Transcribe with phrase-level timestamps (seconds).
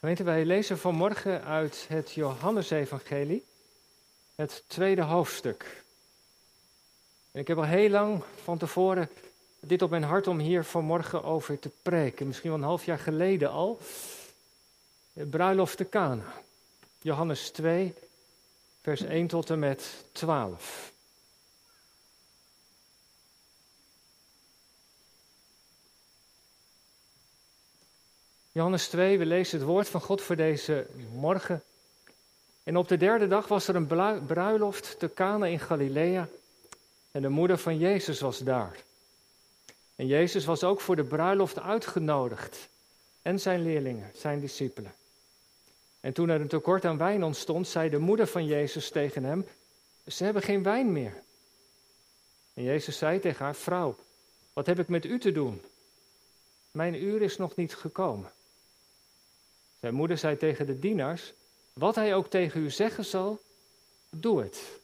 [0.00, 3.44] Gemeente, wij lezen vanmorgen uit het Johannesevangelie,
[4.34, 5.82] het tweede hoofdstuk.
[7.32, 9.10] En ik heb al heel lang van tevoren
[9.60, 12.26] dit op mijn hart om hier vanmorgen over te preken.
[12.26, 13.80] Misschien wel een half jaar geleden al.
[15.12, 16.42] Bruiloft te Cana.
[17.00, 17.94] Johannes 2,
[18.82, 20.92] vers 1 tot en met 12.
[28.52, 31.62] Johannes 2, we lezen het woord van God voor deze morgen.
[32.62, 33.86] En op de derde dag was er een
[34.26, 36.28] bruiloft te Cana in Galilea.
[37.10, 38.76] En de moeder van Jezus was daar.
[39.96, 42.68] En Jezus was ook voor de bruiloft uitgenodigd.
[43.22, 44.94] En zijn leerlingen, zijn discipelen.
[46.00, 49.46] En toen er een tekort aan wijn ontstond, zei de moeder van Jezus tegen hem:
[50.06, 51.22] Ze hebben geen wijn meer.
[52.54, 53.96] En Jezus zei tegen haar: Vrouw,
[54.52, 55.62] wat heb ik met u te doen?
[56.70, 58.32] Mijn uur is nog niet gekomen.
[59.80, 61.32] Zijn moeder zei tegen de dienaars:
[61.72, 63.40] Wat hij ook tegen u zeggen zal,
[64.10, 64.78] doe het.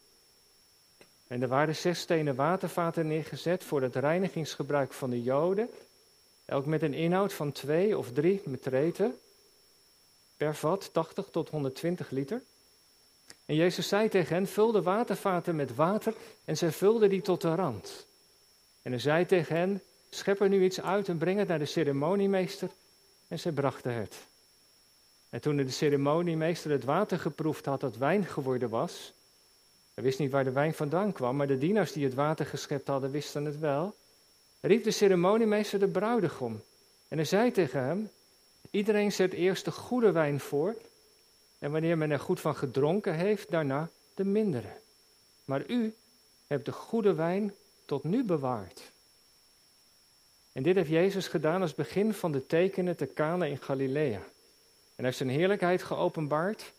[1.27, 5.71] En er waren zes stenen watervaten neergezet voor het reinigingsgebruik van de Joden,
[6.45, 9.19] elk met een inhoud van twee of drie metreten
[10.37, 12.43] per vat, 80 tot 120 liter.
[13.47, 17.41] En Jezus zei tegen hen: Vul de watervaten met water, en zij vulden die tot
[17.41, 18.07] de rand.
[18.83, 21.65] En hij zei tegen hen: Schep er nu iets uit en breng het naar de
[21.65, 22.71] ceremoniemeester.
[23.29, 24.17] En zij brachten het.
[25.37, 29.13] En toen de ceremoniemeester het water geproefd had dat wijn geworden was,
[29.95, 32.89] hij wist niet waar de wijn vandaan kwam, maar de dienaars die het water geschept
[32.89, 33.95] hadden wisten het wel,
[34.61, 36.63] riep de ceremoniemeester de bruidegom.
[37.09, 38.11] En hij zei tegen hem,
[38.71, 40.77] iedereen zet eerst de goede wijn voor,
[41.59, 44.73] en wanneer men er goed van gedronken heeft, daarna de mindere.
[45.45, 45.95] Maar u
[46.47, 47.55] hebt de goede wijn
[47.85, 48.93] tot nu bewaard.
[50.53, 54.23] En dit heeft Jezus gedaan als begin van de tekenen te Cana in Galilea.
[54.97, 56.73] En heeft zijn heerlijkheid geopenbaard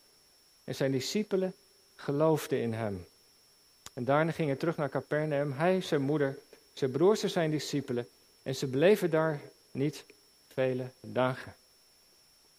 [0.64, 1.54] en zijn discipelen
[1.96, 3.06] geloofden in hem.
[3.92, 6.38] En daarna ging hij terug naar Capernaum, hij, zijn moeder,
[6.72, 8.08] zijn broers en zijn discipelen.
[8.42, 9.40] En ze bleven daar
[9.70, 10.04] niet
[10.52, 11.54] vele dagen.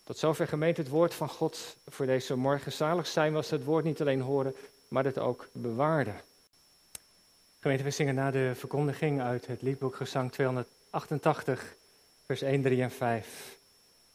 [0.03, 2.71] Tot zover gemeente het woord van God voor deze morgen.
[2.71, 4.55] Zalig zijn was het woord niet alleen horen,
[4.87, 6.21] maar het ook bewaarden.
[7.59, 11.73] Gemeente, we zingen na de verkondiging uit het liedboek Gezang 288,
[12.25, 13.58] vers 1, 3 en 5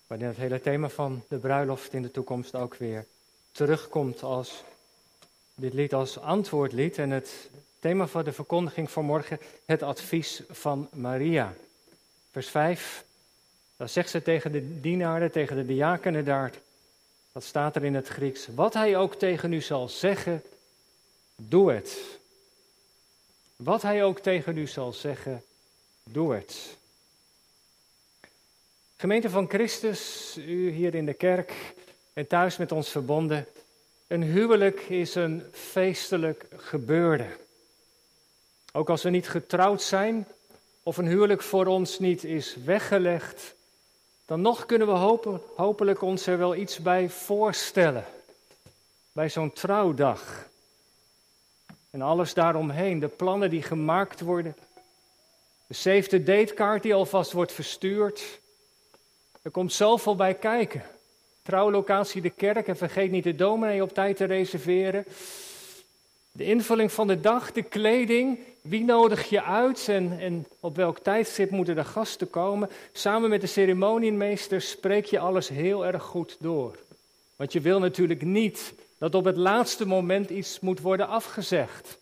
[0.06, 3.06] waarin het hele thema van de bruiloft in de toekomst ook weer
[3.53, 4.65] terugkomt als
[5.54, 6.98] dit lied als antwoordlied.
[6.98, 11.54] En het thema van de verkondiging van morgen, het advies van Maria.
[12.31, 13.04] Vers 5,
[13.76, 16.53] dan zegt ze tegen de dienaren, tegen de diakenen daar,
[17.32, 20.43] dat staat er in het Grieks, wat hij ook tegen u zal zeggen,
[21.37, 21.98] doe het.
[23.56, 25.43] Wat hij ook tegen u zal zeggen,
[26.03, 26.76] doe het.
[29.04, 31.53] Gemeente van Christus, u hier in de kerk
[32.12, 33.47] en thuis met ons verbonden.
[34.06, 37.26] Een huwelijk is een feestelijk gebeurde.
[38.72, 40.26] Ook als we niet getrouwd zijn
[40.82, 43.54] of een huwelijk voor ons niet is weggelegd,
[44.26, 48.04] dan nog kunnen we hopen, hopelijk ons er wel iets bij voorstellen.
[49.12, 50.48] Bij zo'n trouwdag.
[51.91, 54.56] En alles daaromheen, de plannen die gemaakt worden,
[55.66, 58.43] de save the date kaart die alvast wordt verstuurd,
[59.44, 60.82] er komt zoveel bij kijken.
[61.43, 65.05] Trouwlocatie de kerk en vergeet niet de dominee op tijd te reserveren.
[66.32, 70.99] De invulling van de dag, de kleding, wie nodig je uit en, en op welk
[70.99, 72.70] tijdstip moeten de gasten komen.
[72.93, 76.79] Samen met de ceremoniemeester spreek je alles heel erg goed door.
[77.37, 81.99] Want je wil natuurlijk niet dat op het laatste moment iets moet worden afgezegd.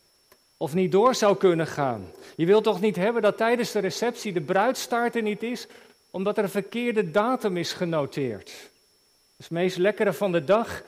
[0.57, 2.11] Of niet door zou kunnen gaan.
[2.35, 5.67] Je wilt toch niet hebben dat tijdens de receptie de bruidstaart er niet is,
[6.13, 8.45] omdat er een verkeerde datum is genoteerd.
[9.35, 10.83] Dus het meest lekkere van de dag,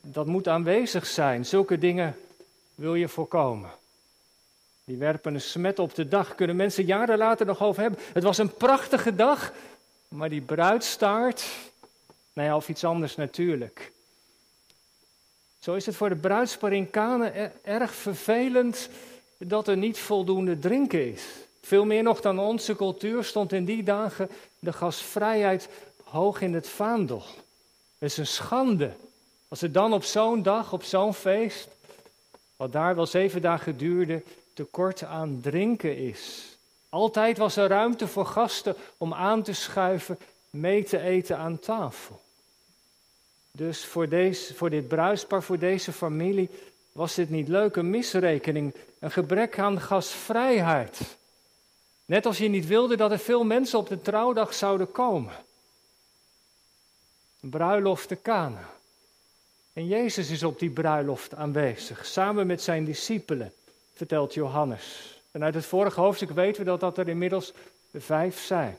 [0.00, 1.46] dat moet aanwezig zijn.
[1.46, 2.16] Zulke dingen
[2.74, 3.70] wil je voorkomen.
[4.84, 8.00] Die werpen een smet op de dag, kunnen mensen jaren later nog over hebben.
[8.12, 9.52] Het was een prachtige dag,
[10.08, 11.44] maar die bruidstaart,
[12.32, 13.92] nou ja, of iets anders natuurlijk.
[15.58, 18.88] Zo is het voor de bruidspaar in Kanen erg vervelend
[19.38, 21.24] dat er niet voldoende drinken is.
[21.64, 25.68] Veel meer nog dan onze cultuur stond in die dagen de gasvrijheid
[26.02, 27.22] hoog in het vaandel.
[27.98, 28.90] Het is een schande
[29.48, 31.68] als er dan op zo'n dag, op zo'n feest,
[32.56, 34.22] wat daar wel zeven dagen duurde,
[34.54, 36.56] tekort aan drinken is.
[36.88, 40.18] Altijd was er ruimte voor gasten om aan te schuiven,
[40.50, 42.20] mee te eten aan tafel.
[43.50, 46.50] Dus voor, deze, voor dit bruispaar, voor deze familie,
[46.92, 51.16] was dit niet leuk, een misrekening, een gebrek aan gasvrijheid.
[52.04, 55.34] Net als je niet wilde dat er veel mensen op de trouwdag zouden komen.
[57.40, 58.70] Een bruiloft te Kana.
[59.72, 63.52] En Jezus is op die bruiloft aanwezig, samen met zijn discipelen,
[63.94, 65.14] vertelt Johannes.
[65.30, 67.52] En uit het vorige hoofdstuk weten we dat dat er inmiddels
[67.92, 68.78] vijf zijn.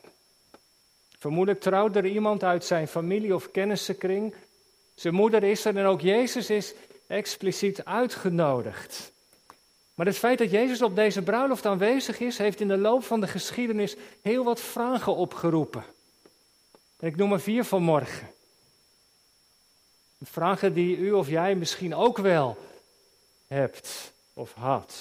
[1.19, 4.35] Vermoedelijk trouwde er iemand uit zijn familie of kennissenkring.
[4.95, 6.73] Zijn moeder is er en ook Jezus is
[7.07, 9.13] expliciet uitgenodigd.
[9.95, 13.19] Maar het feit dat Jezus op deze bruiloft aanwezig is, heeft in de loop van
[13.21, 15.83] de geschiedenis heel wat vragen opgeroepen.
[16.99, 18.29] En ik noem er vier vanmorgen.
[20.23, 22.57] Vragen die u of jij misschien ook wel
[23.47, 24.95] hebt of had.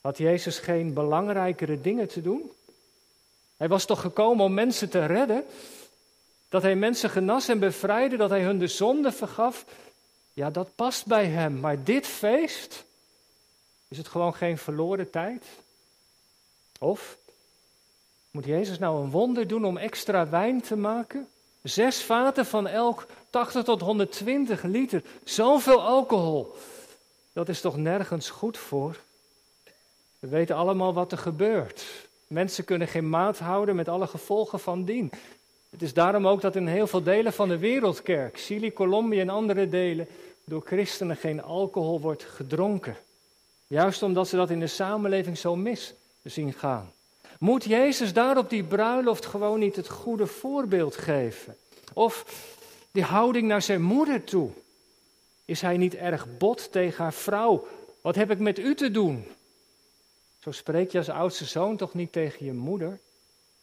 [0.00, 2.52] Had Jezus geen belangrijkere dingen te doen?
[3.56, 5.44] Hij was toch gekomen om mensen te redden?
[6.48, 9.64] Dat hij mensen genas en bevrijdde, dat hij hun de zonde vergaf?
[10.32, 11.60] Ja, dat past bij hem.
[11.60, 12.84] Maar dit feest,
[13.88, 15.44] is het gewoon geen verloren tijd?
[16.78, 17.16] Of
[18.30, 21.28] moet Jezus nou een wonder doen om extra wijn te maken?
[21.62, 25.02] Zes vaten van elk 80 tot 120 liter.
[25.24, 26.56] Zoveel alcohol.
[27.32, 29.00] Dat is toch nergens goed voor?
[30.18, 31.84] We weten allemaal wat er gebeurt.
[32.26, 35.10] Mensen kunnen geen maat houden met alle gevolgen van dien.
[35.70, 39.28] Het is daarom ook dat in heel veel delen van de wereldkerk, Chili, Colombia en
[39.28, 40.08] andere delen,
[40.44, 42.96] door christenen geen alcohol wordt gedronken.
[43.68, 46.92] Juist omdat ze dat in de samenleving zo mis zien gaan.
[47.38, 51.56] Moet Jezus daar op die bruiloft gewoon niet het goede voorbeeld geven?
[51.92, 52.44] Of
[52.90, 54.50] die houding naar zijn moeder toe?
[55.44, 57.66] Is hij niet erg bot tegen haar vrouw?
[58.00, 59.26] Wat heb ik met u te doen?
[60.38, 63.00] Zo spreek je als oudste zoon toch niet tegen je moeder?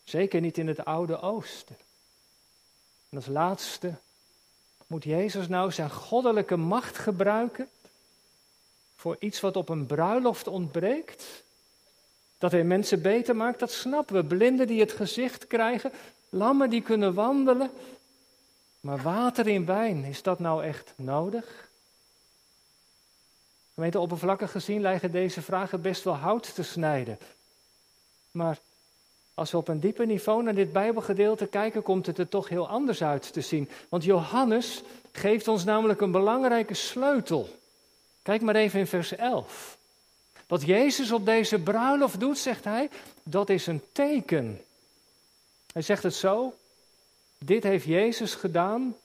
[0.03, 1.77] Zeker niet in het Oude Oosten.
[3.09, 3.93] En als laatste,
[4.87, 7.69] moet Jezus nou zijn goddelijke macht gebruiken
[9.05, 11.43] voor iets wat op een bruiloft ontbreekt?
[12.37, 14.23] Dat hij mensen beter maakt, dat snappen we.
[14.23, 15.91] Blinden die het gezicht krijgen,
[16.29, 17.69] lammen die kunnen wandelen.
[18.79, 21.69] Maar water in wijn, is dat nou echt nodig?
[23.73, 27.17] Gemeente, oppervlakkig gezien lijken deze vragen best wel hout te snijden.
[28.31, 28.59] Maar
[29.33, 32.67] als we op een dieper niveau naar dit Bijbelgedeelte kijken, komt het er toch heel
[32.67, 33.69] anders uit te zien.
[33.89, 37.63] Want Johannes geeft ons namelijk een belangrijke sleutel.
[38.25, 39.77] Kijk maar even in vers 11.
[40.47, 42.89] Wat Jezus op deze bruiloft doet, zegt hij,
[43.23, 44.61] dat is een teken.
[45.71, 46.53] Hij zegt het zo,
[47.37, 48.95] dit heeft Jezus gedaan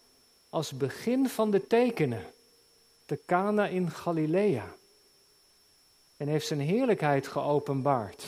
[0.51, 2.25] als begin van de tekenen,
[3.07, 4.67] te Cana in Galilea.
[6.17, 8.25] En heeft zijn heerlijkheid geopenbaard.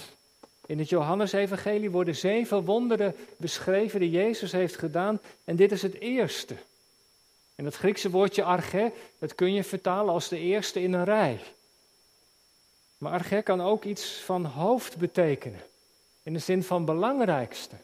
[0.67, 6.01] In het Johannesevangelie worden zeven wonderen beschreven die Jezus heeft gedaan en dit is het
[6.01, 6.57] eerste.
[7.55, 11.41] En het Griekse woordje arche, dat kun je vertalen als de eerste in een rij.
[12.99, 15.61] Maar arche kan ook iets van hoofd betekenen,
[16.23, 17.77] in de zin van belangrijkste.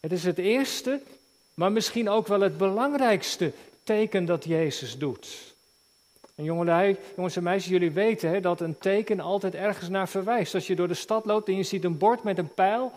[0.00, 1.00] Het is het eerste,
[1.54, 5.54] maar misschien ook wel het belangrijkste teken dat Jezus doet.
[6.34, 10.54] En jongens en meisjes, jullie weten hè, dat een teken altijd ergens naar verwijst.
[10.54, 12.92] Als je door de stad loopt en je ziet een bord met een pijl,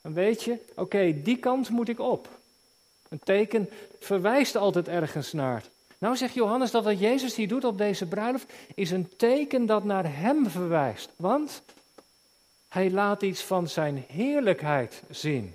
[0.00, 2.37] dan weet je, oké, die kant moet ik op.
[3.08, 5.64] Een teken verwijst altijd ergens naar.
[5.98, 9.84] Nou zegt Johannes dat wat Jezus hier doet op deze bruiloft is een teken dat
[9.84, 11.10] naar Hem verwijst.
[11.16, 11.62] Want
[12.68, 15.54] Hij laat iets van Zijn heerlijkheid zien.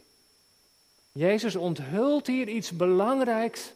[1.11, 3.71] Jezus onthult hier iets belangrijks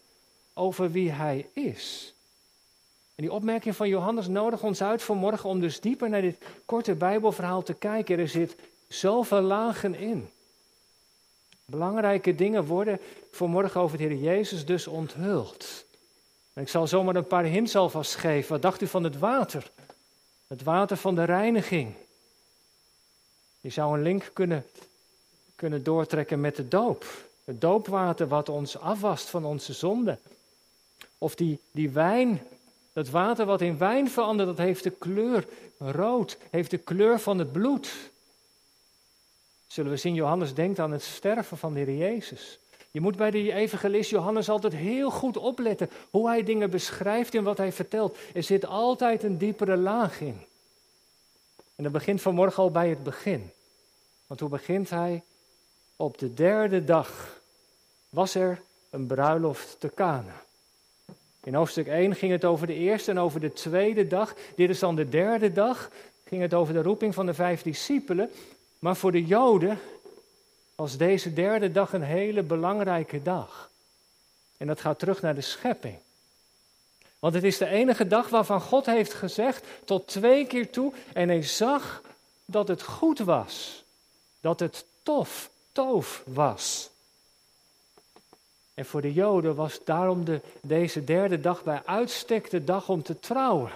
[0.53, 2.13] over wie Hij is.
[3.15, 6.95] En die opmerking van Johannes nodigt ons uit vanmorgen om dus dieper naar dit korte
[6.95, 8.19] Bijbelverhaal te kijken.
[8.19, 8.55] Er zit
[8.87, 10.29] zoveel lagen in.
[11.71, 12.99] Belangrijke dingen worden
[13.31, 15.85] vanmorgen over de Heer Jezus dus onthuld.
[16.53, 18.51] Ik zal zomaar een paar hints alvast geven.
[18.51, 19.71] Wat dacht u van het water?
[20.47, 21.93] Het water van de reiniging.
[23.61, 24.65] Je zou een link kunnen,
[25.55, 27.05] kunnen doortrekken met de doop.
[27.43, 30.17] Het doopwater wat ons afwast van onze zonde.
[31.17, 32.41] Of die, die wijn,
[32.93, 35.47] dat water wat in wijn verandert, dat heeft de kleur
[35.77, 37.93] rood, heeft de kleur van het bloed.
[39.67, 42.59] Zullen we zien, Johannes denkt aan het sterven van de Heer Jezus.
[42.91, 47.43] Je moet bij de evangelist Johannes altijd heel goed opletten hoe hij dingen beschrijft en
[47.43, 48.17] wat hij vertelt.
[48.33, 50.41] Er zit altijd een diepere laag in.
[51.75, 53.51] En dat begint vanmorgen al bij het begin.
[54.27, 55.23] Want hoe begint hij?
[55.95, 57.41] Op de derde dag
[58.09, 60.43] was er een bruiloft te Kana.
[61.43, 64.35] In hoofdstuk 1 ging het over de eerste en over de tweede dag.
[64.55, 65.91] Dit is dan de derde dag.
[66.25, 68.31] Ging het over de roeping van de vijf discipelen.
[68.79, 69.79] Maar voor de Joden
[70.75, 73.69] was deze derde dag een hele belangrijke dag.
[74.57, 75.97] En dat gaat terug naar de schepping.
[77.19, 80.93] Want het is de enige dag waarvan God heeft gezegd tot twee keer toe.
[81.13, 82.01] En hij zag
[82.45, 83.83] dat het goed was.
[84.41, 86.89] Dat het tof, toof was.
[88.73, 93.03] En voor de Joden was daarom de, deze derde dag bij uitstek de dag om
[93.03, 93.71] te trouwen.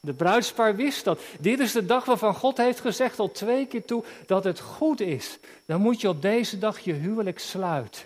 [0.00, 1.20] De bruidspaar wist dat.
[1.40, 5.00] Dit is de dag waarvan God heeft gezegd al twee keer toe dat het goed
[5.00, 5.38] is.
[5.66, 8.02] Dan moet je op deze dag je huwelijk sluiten.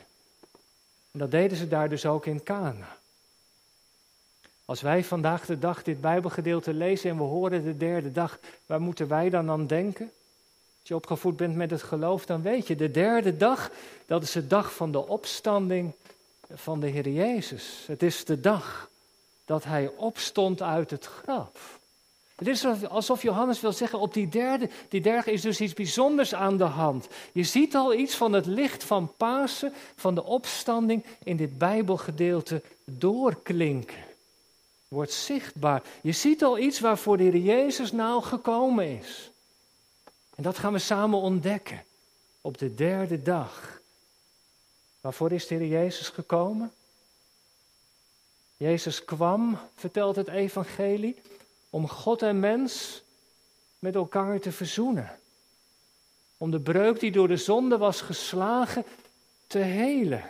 [1.11, 2.97] En dat deden ze daar dus ook in Cana.
[4.65, 8.81] Als wij vandaag de dag dit Bijbelgedeelte lezen en we horen de derde dag, waar
[8.81, 10.11] moeten wij dan aan denken?
[10.81, 13.71] Als je opgevoed bent met het geloof, dan weet je, de derde dag,
[14.07, 15.93] dat is de dag van de opstanding
[16.55, 17.85] van de Heer Jezus.
[17.87, 18.91] Het is de dag
[19.45, 21.81] dat Hij opstond uit het graf.
[22.43, 26.35] Het is alsof Johannes wil zeggen, op die derde, die derde is dus iets bijzonders
[26.35, 27.09] aan de hand.
[27.33, 32.63] Je ziet al iets van het licht van Pasen, van de opstanding in dit Bijbelgedeelte
[32.85, 34.05] doorklinken.
[34.89, 35.83] Wordt zichtbaar.
[36.01, 39.31] Je ziet al iets waarvoor de Heer Jezus nou gekomen is.
[40.35, 41.85] En dat gaan we samen ontdekken
[42.41, 43.81] op de derde dag.
[45.01, 46.73] Waarvoor is de Heer Jezus gekomen?
[48.57, 51.17] Jezus kwam, vertelt het Evangelie,
[51.73, 53.03] om God en mens
[53.79, 55.19] met elkaar te verzoenen.
[56.37, 58.85] Om de breuk die door de zonde was geslagen
[59.47, 60.23] te helen.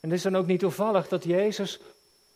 [0.00, 1.78] En het is dan ook niet toevallig dat Jezus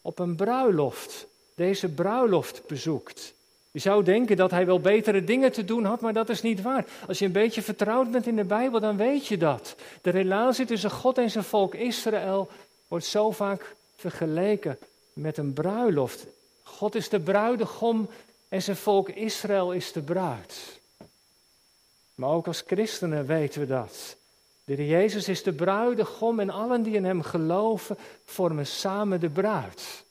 [0.03, 3.35] op een bruiloft deze bruiloft bezoekt.
[3.71, 6.63] Je zou denken dat hij wel betere dingen te doen had, maar dat is niet
[6.63, 6.87] waar.
[7.09, 9.77] Als je een beetje vertrouwd bent in de Bijbel, dan weet je dat.
[10.03, 12.49] De relatie tussen God en zijn volk Israël
[12.89, 14.79] wordt zo vaak vergeleken
[15.13, 16.27] met een bruiloft.
[16.77, 18.09] God is de bruidegom
[18.49, 20.81] en zijn volk Israël is de bruid.
[22.15, 24.17] Maar ook als christenen weten we dat.
[24.65, 30.05] De Jezus is de bruidegom en allen die in hem geloven vormen samen de bruid.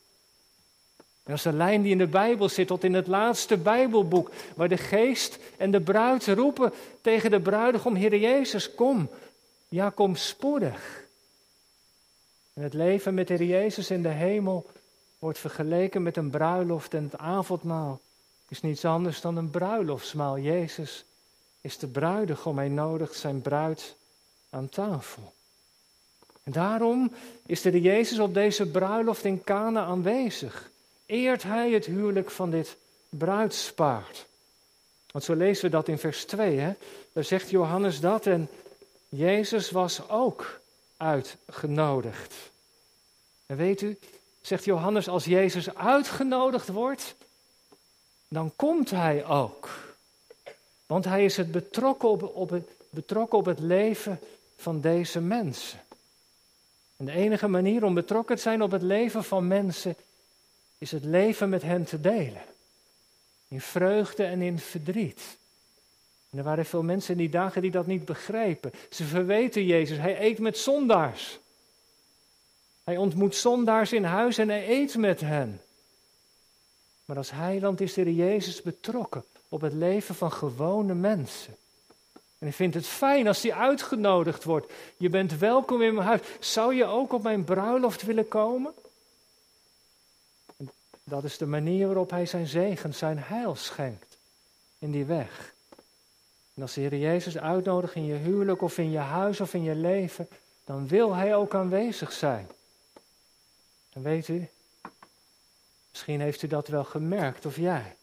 [1.24, 4.70] Dat is een lijn die in de Bijbel zit, tot in het laatste Bijbelboek, waar
[4.70, 9.10] de geest en de bruid roepen tegen de bruidegom, Heer Jezus, kom,
[9.68, 11.04] ja, kom spoedig.
[12.54, 14.66] En het leven met Heer Jezus in de hemel
[15.20, 18.00] wordt vergeleken met een bruiloft en het avondmaal
[18.48, 20.40] is niets anders dan een bruiloftsmaal.
[20.40, 21.06] Jezus
[21.62, 23.96] is de bruidegom, hij nodigt zijn bruid
[24.50, 25.34] aan tafel.
[26.44, 27.12] En daarom
[27.46, 30.70] is de Jezus op deze bruiloft in Cana aanwezig
[31.06, 32.78] eert hij het huwelijk van dit
[33.10, 34.26] bruidspaard.
[35.12, 36.58] Want zo lezen we dat in vers 2.
[36.58, 36.74] Hè?
[37.14, 38.50] Daar zegt Johannes dat en
[39.10, 40.60] Jezus was ook
[40.98, 42.34] uitgenodigd.
[43.46, 43.98] En weet u,
[44.50, 47.16] zegt Johannes, als Jezus uitgenodigd wordt,
[48.28, 49.70] dan komt hij ook.
[50.86, 54.20] Want hij is het betrokken op, op het, betrokken op het leven
[54.58, 55.80] van deze mensen.
[56.98, 59.96] En de enige manier om betrokken te zijn op het leven van mensen
[60.78, 62.42] is het leven met hen te delen.
[63.48, 65.22] In vreugde en in verdriet.
[66.30, 68.72] En er waren veel mensen in die dagen die dat niet begrepen.
[68.90, 69.98] Ze verweten Jezus.
[69.98, 71.40] Hij eet met zondaars.
[72.90, 75.62] Hij ontmoet zondaars in huis en hij eet met hen.
[77.06, 81.56] Maar als heiland is er Jezus betrokken op het leven van gewone mensen.
[82.38, 84.74] En ik vind het fijn als hij uitgenodigd wordt.
[84.98, 86.22] Je bent welkom in mijn huis.
[86.40, 88.74] Zou je ook op mijn bruiloft willen komen?
[91.04, 94.18] Dat is de manier waarop hij zijn zegen, zijn heil schenkt
[94.80, 95.54] in die weg.
[96.54, 99.64] En als de Heer Jezus uitnodigt in je huwelijk of in je huis of in
[99.64, 100.28] je leven,
[100.66, 102.48] dan wil hij ook aanwezig zijn.
[103.94, 104.50] En weet u,
[105.90, 107.96] misschien heeft u dat wel gemerkt of jij.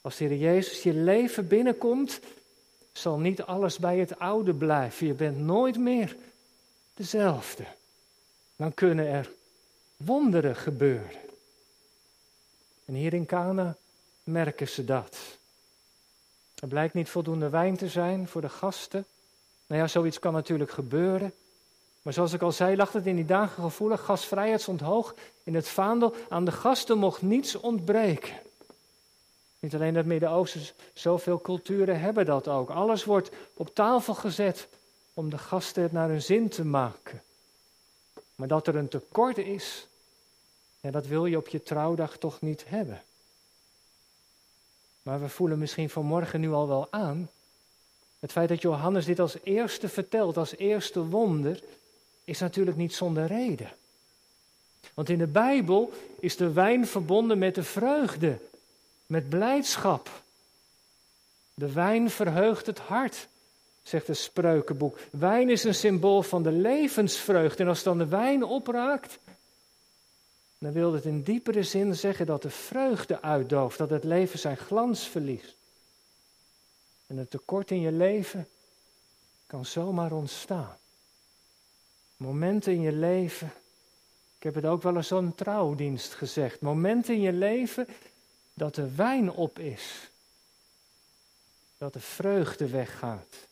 [0.00, 2.20] Als de Heer Jezus je leven binnenkomt,
[2.92, 5.06] zal niet alles bij het oude blijven.
[5.06, 6.16] Je bent nooit meer
[6.94, 7.64] dezelfde.
[8.56, 9.30] Dan kunnen er
[9.96, 11.20] wonderen gebeuren.
[12.84, 13.76] En hier in Cana
[14.24, 15.18] merken ze dat.
[16.54, 19.04] Er blijkt niet voldoende wijn te zijn voor de gasten.
[19.66, 21.32] Nou ja, zoiets kan natuurlijk gebeuren.
[22.08, 24.04] Maar zoals ik al zei, lag het in die dagen gevoelig.
[24.04, 26.14] Gastvrijheid stond hoog in het vaandel.
[26.28, 28.34] Aan de gasten mocht niets ontbreken.
[29.58, 30.62] Niet alleen het Midden-Oosten,
[30.92, 32.70] zoveel culturen hebben dat ook.
[32.70, 34.68] Alles wordt op tafel gezet
[35.14, 37.22] om de gasten het naar hun zin te maken.
[38.34, 39.86] Maar dat er een tekort is,
[40.80, 43.02] dat wil je op je trouwdag toch niet hebben.
[45.02, 47.30] Maar we voelen misschien vanmorgen nu al wel aan.
[48.18, 51.62] Het feit dat Johannes dit als eerste vertelt, als eerste wonder,
[52.28, 53.70] is natuurlijk niet zonder reden.
[54.94, 58.38] Want in de Bijbel is de wijn verbonden met de vreugde,
[59.06, 60.22] met blijdschap.
[61.54, 63.28] De wijn verheugt het hart,
[63.82, 64.98] zegt het spreukenboek.
[65.10, 67.62] Wijn is een symbool van de levensvreugde.
[67.62, 69.18] En als dan de wijn opraakt,
[70.58, 74.56] dan wil het in diepere zin zeggen dat de vreugde uitdooft, dat het leven zijn
[74.56, 75.56] glans verliest.
[77.06, 78.48] En het tekort in je leven
[79.46, 80.76] kan zomaar ontstaan.
[82.18, 83.52] Momenten in je leven.
[84.36, 86.60] Ik heb het ook wel eens zo'n trouwdienst gezegd.
[86.60, 87.86] Momenten in je leven
[88.54, 90.10] dat de wijn op is.
[91.78, 93.48] Dat de vreugde weggaat.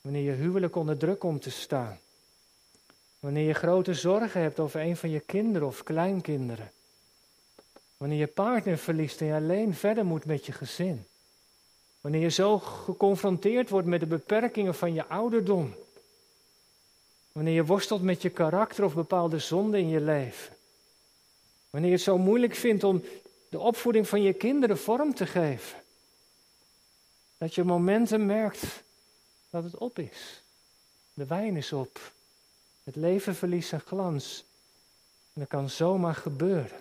[0.00, 1.98] Wanneer je huwelijk onder druk komt te staan.
[3.20, 6.70] Wanneer je grote zorgen hebt over een van je kinderen of kleinkinderen.
[7.96, 11.06] Wanneer je partner verliest en je alleen verder moet met je gezin.
[12.00, 15.74] Wanneer je zo geconfronteerd wordt met de beperkingen van je ouderdom.
[17.32, 20.56] Wanneer je worstelt met je karakter of bepaalde zonden in je leven.
[21.70, 23.04] Wanneer je het zo moeilijk vindt om
[23.48, 25.82] de opvoeding van je kinderen vorm te geven.
[27.38, 28.82] Dat je momenten merkt
[29.50, 30.42] dat het op is.
[31.14, 32.12] De wijn is op.
[32.84, 34.44] Het leven verliest zijn glans.
[35.32, 36.80] En dat kan zomaar gebeuren.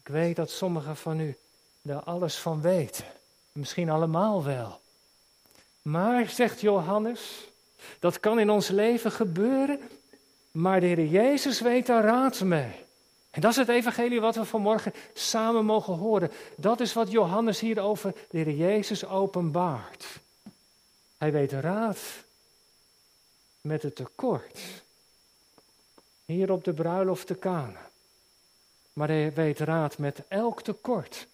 [0.00, 1.36] Ik weet dat sommigen van u
[1.82, 3.04] daar alles van weten.
[3.52, 4.80] Misschien allemaal wel.
[5.82, 7.47] Maar, zegt Johannes,
[7.98, 9.80] dat kan in ons leven gebeuren,
[10.50, 12.86] maar de Heer Jezus weet daar raad mee.
[13.30, 16.30] En dat is het evangelie wat we vanmorgen samen mogen horen.
[16.56, 20.06] Dat is wat Johannes hier over de Heer Jezus openbaart.
[21.18, 21.98] Hij weet raad
[23.60, 24.58] met het tekort.
[26.24, 27.90] Hier op de bruiloft te Kana.
[28.92, 31.26] Maar hij weet raad met elk tekort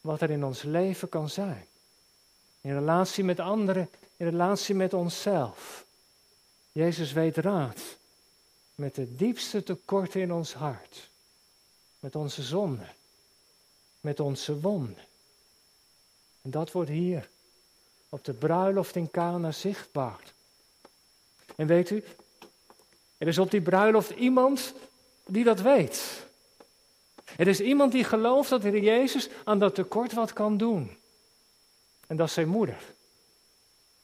[0.00, 1.66] wat er in ons leven kan zijn.
[2.60, 5.83] In relatie met anderen, in relatie met onszelf.
[6.74, 7.80] Jezus weet raad
[8.74, 11.10] met de diepste tekorten in ons hart.
[12.00, 12.86] Met onze zonde.
[14.00, 15.04] Met onze wonden.
[16.42, 17.28] En dat wordt hier
[18.08, 20.20] op de bruiloft in Cana zichtbaar.
[21.56, 22.04] En weet u,
[23.18, 24.72] er is op die bruiloft iemand
[25.26, 26.26] die dat weet.
[27.36, 30.96] Er is iemand die gelooft dat Jezus aan dat tekort wat kan doen.
[32.06, 32.82] En dat is zijn moeder.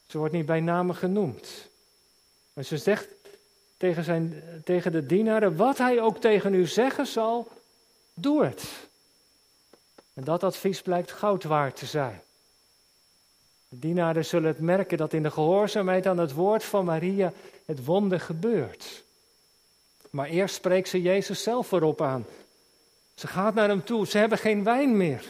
[0.07, 1.70] Ze wordt niet bij name genoemd.
[2.55, 3.09] En ze zegt
[3.77, 7.49] tegen, zijn, tegen de dienaren, wat hij ook tegen u zeggen zal,
[8.15, 8.65] doe het.
[10.15, 12.21] En dat advies blijkt goud waard te zijn.
[13.69, 17.33] De dienaren zullen het merken dat in de gehoorzaamheid aan het woord van Maria
[17.65, 19.03] het wonder gebeurt.
[20.11, 22.27] Maar eerst spreekt ze Jezus zelf erop aan.
[23.15, 25.25] Ze gaat naar hem toe, ze hebben geen wijn meer.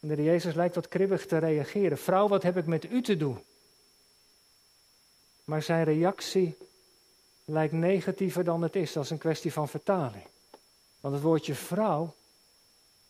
[0.00, 1.98] En de Jezus lijkt wat kribbig te reageren.
[1.98, 3.42] Vrouw, wat heb ik met u te doen?
[5.44, 6.56] Maar zijn reactie
[7.44, 8.92] lijkt negatiever dan het is.
[8.92, 10.24] Dat is een kwestie van vertaling.
[11.00, 12.14] Want het woordje vrouw,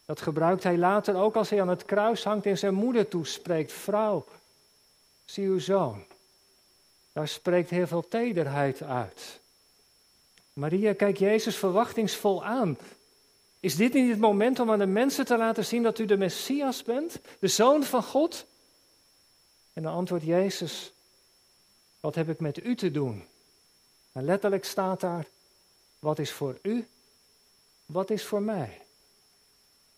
[0.04, 3.72] dat gebruikt hij later ook als hij aan het kruis hangt en zijn moeder toespreekt.
[3.72, 4.24] Vrouw,
[5.24, 6.04] zie uw zoon.
[7.12, 9.40] Daar spreekt heel veel tederheid uit.
[10.52, 12.78] Maria kijkt Jezus verwachtingsvol aan.
[13.60, 16.16] Is dit niet het moment om aan de mensen te laten zien dat u de
[16.16, 18.46] Messias bent, de Zoon van God?
[19.72, 20.93] En dan antwoordt Jezus,
[22.04, 23.24] wat heb ik met u te doen?
[24.12, 25.26] En letterlijk staat daar,
[25.98, 26.86] wat is voor u,
[27.86, 28.80] wat is voor mij?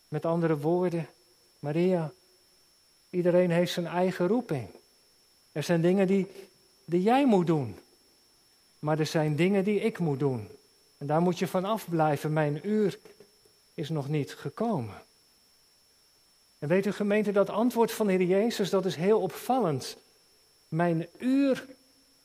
[0.07, 1.09] Met andere woorden,
[1.59, 2.11] Maria,
[3.09, 4.69] iedereen heeft zijn eigen roeping.
[5.51, 6.27] Er zijn dingen die,
[6.85, 7.79] die jij moet doen,
[8.79, 10.47] maar er zijn dingen die ik moet doen.
[10.97, 12.33] En daar moet je van afblijven.
[12.33, 12.99] Mijn uur
[13.73, 15.01] is nog niet gekomen.
[16.59, 19.97] En weet u gemeente, dat antwoord van de Heer Jezus, dat is heel opvallend.
[20.67, 21.75] Mijn uur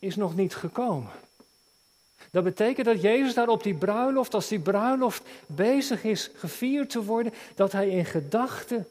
[0.03, 1.11] is nog niet gekomen.
[2.31, 7.05] Dat betekent dat Jezus daar op die bruiloft, als die bruiloft bezig is gevierd te
[7.05, 8.89] worden, dat hij in gedachten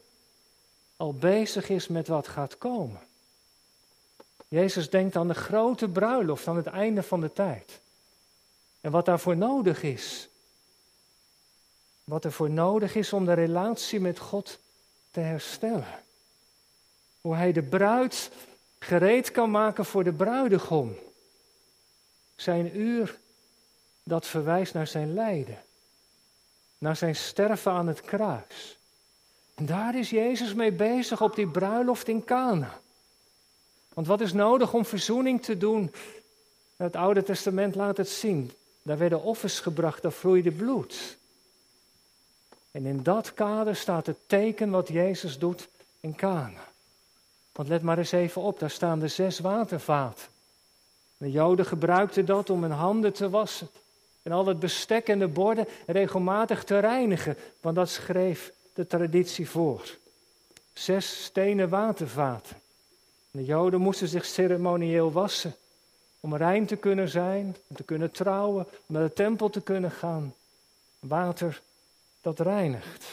[0.96, 3.00] al bezig is met wat gaat komen.
[4.48, 7.80] Jezus denkt aan de grote bruiloft, aan het einde van de tijd.
[8.80, 10.28] En wat daarvoor nodig is.
[12.04, 14.58] Wat er voor nodig is om de relatie met God
[15.10, 16.02] te herstellen.
[17.20, 18.30] Hoe hij de bruid
[18.82, 20.96] gereed kan maken voor de bruidegom.
[22.36, 23.18] Zijn uur,
[24.02, 25.62] dat verwijst naar zijn lijden.
[26.78, 28.78] Naar zijn sterven aan het kruis.
[29.54, 32.80] En daar is Jezus mee bezig op die bruiloft in Cana.
[33.94, 35.94] Want wat is nodig om verzoening te doen?
[36.76, 38.52] Het Oude Testament laat het zien.
[38.82, 41.16] Daar werden offers gebracht, daar vloeide bloed.
[42.70, 45.68] En in dat kader staat het teken wat Jezus doet
[46.00, 46.71] in Cana.
[47.52, 50.26] Want let maar eens even op, daar staan de zes watervaten.
[51.16, 53.68] De Joden gebruikten dat om hun handen te wassen.
[54.22, 57.36] En al het bestek en de borden regelmatig te reinigen.
[57.60, 59.96] Want dat schreef de traditie voor.
[60.72, 62.56] Zes stenen watervaten.
[63.30, 65.54] De Joden moesten zich ceremonieel wassen.
[66.20, 69.90] Om rein te kunnen zijn, om te kunnen trouwen, om naar de tempel te kunnen
[69.90, 70.34] gaan.
[70.98, 71.62] Water
[72.20, 73.04] dat reinigt.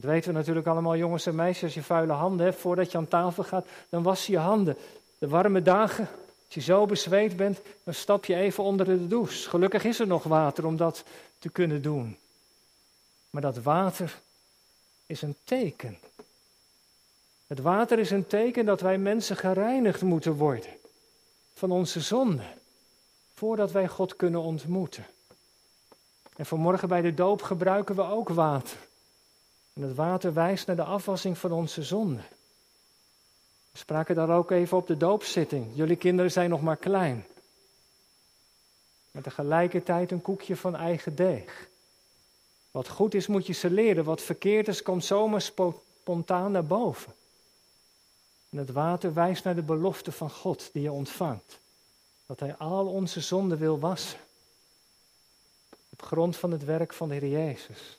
[0.00, 1.62] Dat weten we natuurlijk allemaal, jongens en meisjes.
[1.62, 4.76] Als je vuile handen hebt voordat je aan tafel gaat, dan was je handen.
[5.18, 6.08] De warme dagen,
[6.46, 9.48] Als je zo bezweet bent, dan stap je even onder de douche.
[9.48, 11.04] Gelukkig is er nog water om dat
[11.38, 12.16] te kunnen doen.
[13.30, 14.20] Maar dat water
[15.06, 15.98] is een teken.
[17.46, 20.70] Het water is een teken dat wij mensen gereinigd moeten worden
[21.54, 22.42] van onze zonde,
[23.34, 25.06] voordat wij God kunnen ontmoeten.
[26.36, 28.87] En vanmorgen bij de doop gebruiken we ook water.
[29.78, 32.22] En het water wijst naar de afwassing van onze zonde.
[33.70, 35.66] We spraken daar ook even op de doopzitting.
[35.74, 37.26] Jullie kinderen zijn nog maar klein.
[39.10, 41.68] Maar tegelijkertijd een koekje van eigen deeg.
[42.70, 44.04] Wat goed is, moet je ze leren.
[44.04, 47.12] Wat verkeerd is, komt zomaar spontaan naar boven.
[48.50, 51.58] En het water wijst naar de belofte van God die je ontvangt.
[52.26, 54.18] Dat Hij al onze zonden wil wassen.
[55.88, 57.98] Op grond van het werk van de Heer Jezus.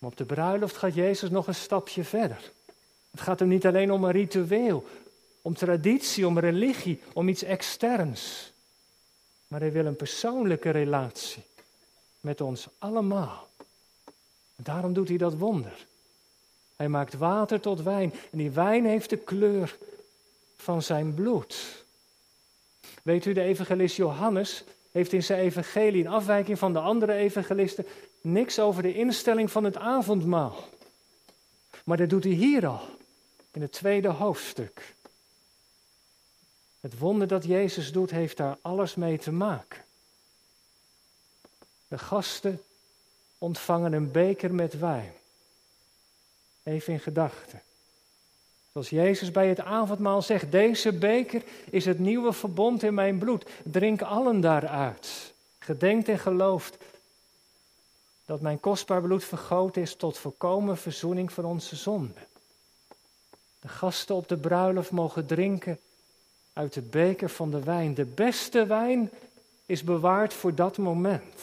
[0.00, 2.52] Maar op de bruiloft gaat Jezus nog een stapje verder.
[3.10, 4.86] Het gaat hem niet alleen om een ritueel,
[5.42, 8.52] om traditie, om religie, om iets externs.
[9.48, 11.42] Maar hij wil een persoonlijke relatie
[12.20, 13.48] met ons allemaal.
[14.56, 15.86] Daarom doet hij dat wonder.
[16.76, 19.76] Hij maakt water tot wijn en die wijn heeft de kleur
[20.56, 21.84] van zijn bloed.
[23.02, 27.86] Weet u, de evangelist Johannes heeft in zijn evangelie, in afwijking van de andere evangelisten,
[28.20, 30.64] niks over de instelling van het avondmaal.
[31.84, 32.80] Maar dat doet hij hier al,
[33.52, 34.94] in het tweede hoofdstuk.
[36.80, 39.84] Het wonder dat Jezus doet, heeft daar alles mee te maken.
[41.88, 42.62] De gasten
[43.38, 45.12] ontvangen een beker met wijn.
[46.62, 47.62] Even in gedachten.
[48.72, 53.50] Zoals Jezus bij het avondmaal zegt, deze beker is het nieuwe verbond in mijn bloed.
[53.64, 55.32] Drink allen daaruit.
[55.58, 56.76] Gedenkt en gelooft
[58.30, 62.26] dat mijn kostbaar bloed vergoten is tot volkomen verzoening van onze zonden.
[63.60, 65.80] De gasten op de bruiloft mogen drinken
[66.52, 67.94] uit de beker van de wijn.
[67.94, 69.10] De beste wijn
[69.66, 71.40] is bewaard voor dat moment.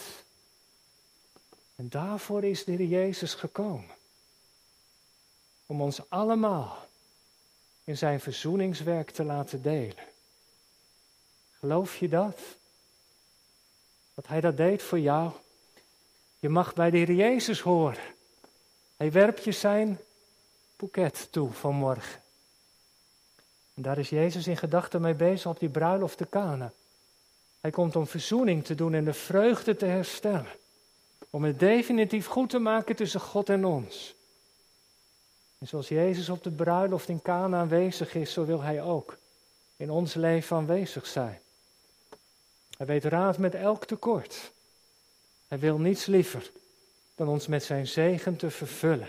[1.76, 3.94] En daarvoor is de Heer Jezus gekomen.
[5.66, 6.86] Om ons allemaal
[7.84, 10.04] in zijn verzoeningswerk te laten delen.
[11.58, 12.40] Geloof je dat?
[14.14, 15.32] Dat hij dat deed voor jou?
[16.38, 18.02] Je mag bij de Heer Jezus horen.
[18.96, 19.98] Hij werpt je zijn
[20.76, 22.20] boeket toe vanmorgen.
[23.74, 26.72] En daar is Jezus in gedachten mee bezig op die bruiloft te Kana.
[27.60, 30.46] Hij komt om verzoening te doen en de vreugde te herstellen.
[31.30, 34.14] Om het definitief goed te maken tussen God en ons.
[35.58, 39.16] En zoals Jezus op de bruiloft in Kana aanwezig is, zo wil Hij ook
[39.76, 41.40] in ons leven aanwezig zijn.
[42.76, 44.52] Hij weet raad met elk tekort.
[45.48, 46.50] Hij wil niets liever
[47.14, 49.08] dan ons met zijn zegen te vervullen.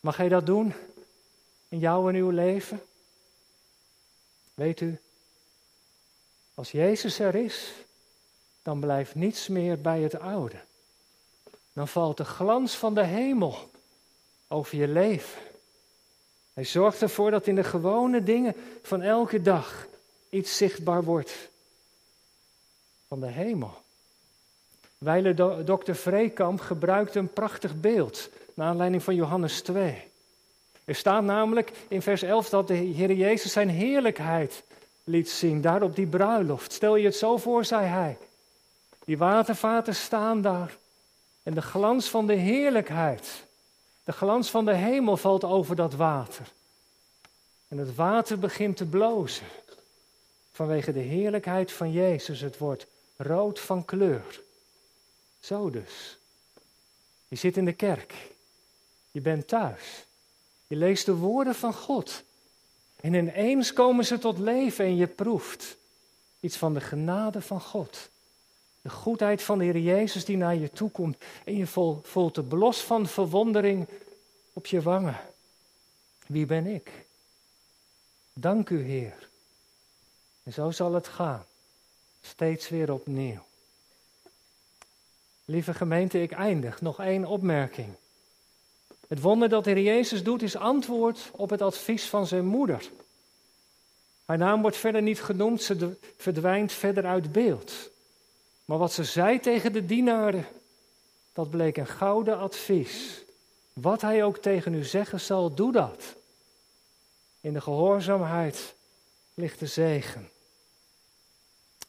[0.00, 0.72] Mag Hij dat doen
[1.68, 2.82] in jouw en uw leven?
[4.54, 4.98] Weet u,
[6.54, 7.72] als Jezus er is,
[8.62, 10.60] dan blijft niets meer bij het oude.
[11.72, 13.70] Dan valt de glans van de hemel
[14.48, 15.42] over je leven.
[16.52, 19.86] Hij zorgt ervoor dat in de gewone dingen van elke dag
[20.28, 21.48] iets zichtbaar wordt
[23.08, 23.82] van de hemel.
[25.04, 30.02] Wijle dokter Vreekamp gebruikt een prachtig beeld naar aanleiding van Johannes 2.
[30.84, 34.62] Er staat namelijk in vers 11 dat de Heer Jezus zijn heerlijkheid
[35.04, 36.72] liet zien, daar op die bruiloft.
[36.72, 38.18] Stel je het zo voor, zei hij.
[39.04, 40.76] Die watervaten staan daar
[41.42, 43.44] en de glans van de heerlijkheid,
[44.04, 46.52] de glans van de hemel valt over dat water.
[47.68, 49.46] En het water begint te blozen
[50.52, 52.40] vanwege de heerlijkheid van Jezus.
[52.40, 52.86] Het wordt
[53.16, 54.40] rood van kleur.
[55.40, 56.18] Zo dus.
[57.28, 58.14] Je zit in de kerk.
[59.10, 60.04] Je bent thuis.
[60.66, 62.22] Je leest de woorden van God.
[63.00, 65.76] En ineens komen ze tot leven en je proeft
[66.40, 68.08] iets van de genade van God.
[68.82, 71.16] De goedheid van de Heer Jezus die naar je toe komt.
[71.44, 71.66] En je
[72.02, 73.88] voelt de blos van verwondering
[74.52, 75.20] op je wangen.
[76.26, 76.90] Wie ben ik?
[78.32, 79.28] Dank u, Heer.
[80.42, 81.44] En zo zal het gaan.
[82.20, 83.48] Steeds weer opnieuw.
[85.50, 86.80] Lieve gemeente, ik eindig.
[86.80, 87.94] Nog één opmerking.
[89.08, 92.90] Het wonder dat de Heer Jezus doet is antwoord op het advies van zijn moeder.
[94.24, 97.72] Haar naam wordt verder niet genoemd, ze verdwijnt verder uit beeld.
[98.64, 100.46] Maar wat ze zei tegen de dienaren,
[101.32, 103.24] dat bleek een gouden advies.
[103.72, 106.16] Wat hij ook tegen u zeggen zal, doe dat.
[107.40, 108.74] In de gehoorzaamheid
[109.34, 110.30] ligt de zegen.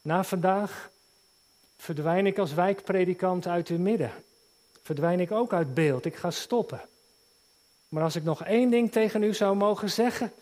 [0.02, 0.90] Na vandaag
[1.82, 4.12] verdwijn ik als wijkpredikant uit uw midden.
[4.82, 6.04] Verdwijn ik ook uit beeld.
[6.04, 6.80] Ik ga stoppen.
[7.88, 10.32] Maar als ik nog één ding tegen u zou mogen zeggen,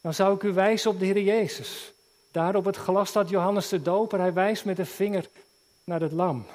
[0.00, 1.92] dan zou ik u wijzen op de Heer Jezus.
[2.30, 4.18] Daar op het glas staat Johannes de Doper.
[4.18, 5.28] Hij wijst met de vinger
[5.84, 6.46] naar het lam.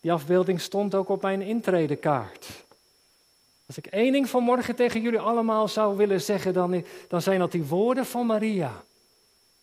[0.00, 2.64] Die afbeelding stond ook op mijn intredekaart.
[3.66, 7.52] Als ik één ding vanmorgen tegen jullie allemaal zou willen zeggen, dan, dan zijn dat
[7.52, 8.82] die woorden van Maria.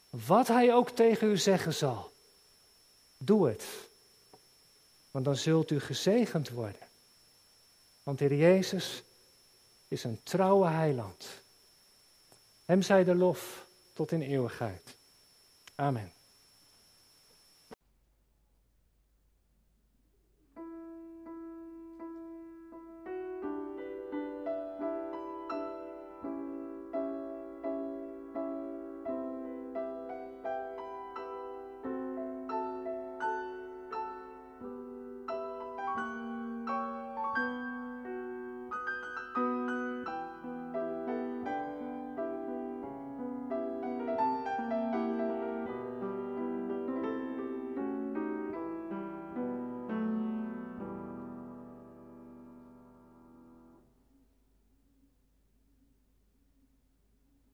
[0.10, 2.09] Wat hij ook tegen u zeggen zal,
[3.24, 3.66] doe het.
[5.12, 6.88] Want dan zult u gezegend worden.
[8.04, 9.04] Want Heer Jezus
[9.88, 11.28] is een trouwe heiland.
[12.66, 14.96] Hem zij de lof tot in eeuwigheid.
[15.76, 16.12] Amen.